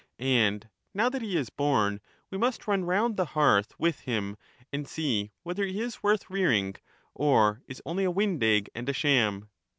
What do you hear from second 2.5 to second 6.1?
run round the hearth with him, and see whether he is